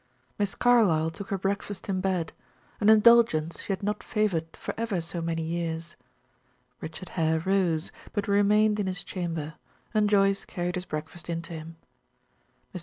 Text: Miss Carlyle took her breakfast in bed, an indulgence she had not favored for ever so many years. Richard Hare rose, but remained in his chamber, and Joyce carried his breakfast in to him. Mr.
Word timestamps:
Miss 0.39 0.55
Carlyle 0.55 1.11
took 1.11 1.29
her 1.29 1.37
breakfast 1.37 1.87
in 1.87 2.01
bed, 2.01 2.33
an 2.79 2.89
indulgence 2.89 3.61
she 3.61 3.71
had 3.71 3.83
not 3.83 4.01
favored 4.01 4.47
for 4.57 4.73
ever 4.75 4.99
so 4.99 5.21
many 5.21 5.43
years. 5.43 5.95
Richard 6.79 7.09
Hare 7.09 7.41
rose, 7.41 7.91
but 8.11 8.27
remained 8.27 8.79
in 8.79 8.87
his 8.87 9.03
chamber, 9.03 9.53
and 9.93 10.09
Joyce 10.09 10.43
carried 10.43 10.73
his 10.73 10.85
breakfast 10.85 11.29
in 11.29 11.43
to 11.43 11.53
him. 11.53 11.75
Mr. 12.73 12.79